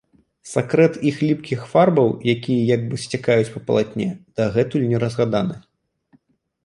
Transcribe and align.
Сакрэт 0.51 0.95
іх 1.09 1.19
ліпкіх 1.25 1.67
фарбаў, 1.73 2.09
якія 2.35 2.61
як 2.75 2.81
бы 2.93 3.01
сцякаюць 3.03 3.51
па 3.53 3.59
палатне, 3.71 4.09
дагэтуль 4.41 4.89
не 4.95 5.03
разгаданы. 5.05 5.55